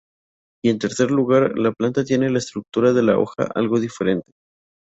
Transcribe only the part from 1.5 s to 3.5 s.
la planta tiene la estructura de la hoja